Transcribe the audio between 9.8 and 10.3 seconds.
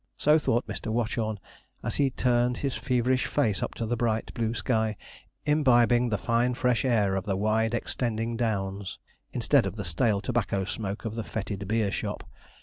stale